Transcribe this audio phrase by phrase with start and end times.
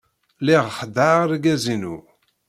[0.39, 1.95] Lliɣ xeddɛeɣ argaz-inu.